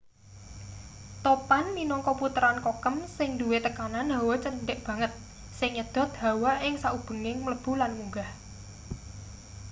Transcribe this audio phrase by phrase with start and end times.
[1.23, 5.11] topan minangka puteran kokem sing duwe tekanan hawa cendhek banget
[5.59, 8.31] sing nyedhot hawa ing saubenging mlebu lan munggah